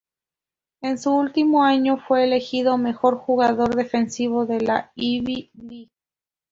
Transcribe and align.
En 0.81 0.97
su 0.97 1.13
último 1.15 1.63
año 1.63 1.97
fue 1.97 2.23
elegido 2.23 2.79
mejor 2.79 3.17
jugador 3.19 3.75
defensivo 3.75 4.47
de 4.47 4.59
la 4.61 4.91
Ivy 4.95 5.51
League. 5.53 5.91